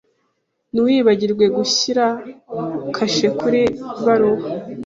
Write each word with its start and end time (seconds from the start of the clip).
Ntiwibagirwe 0.71 1.45
gushyira 1.55 2.05
kashe 2.95 3.27
kuri 3.39 3.61
baruwa. 4.05 4.47